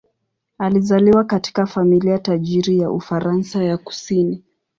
[0.57, 4.43] Alizaliwa katika familia tajiri ya Ufaransa ya kusini.